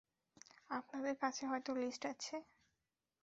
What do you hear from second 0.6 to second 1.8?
আপনাদের কাছে হয়ত